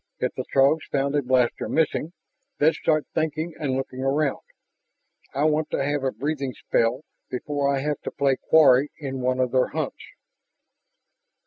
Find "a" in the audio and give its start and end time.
1.13-1.21, 6.03-6.11